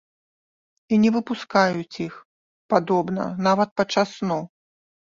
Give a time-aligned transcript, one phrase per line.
[0.93, 2.13] І не выпускаюць іх,
[2.75, 4.45] падобна, нават падчас сну.